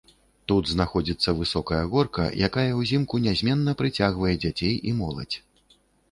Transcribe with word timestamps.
Тут 0.51 0.69
знаходзіцца 0.69 1.33
высокая 1.41 1.81
горка, 1.91 2.23
якая 2.47 2.63
ўзімку 2.79 3.19
нязменна 3.25 3.75
прыцягвае 3.83 4.33
дзяцей 4.45 4.73
і 4.93 4.95
моладзь. 5.03 5.37